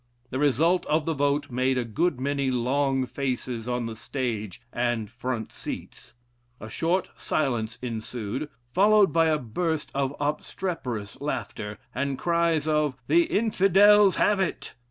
[0.31, 5.07] The result of the vote made a good many long faces on the stage and
[5.11, 6.13] front seats.
[6.59, 13.29] A short silence ensued, followed by a burst of obstreporous laughter, and cries of '_the
[13.29, 14.73] Infidels have it!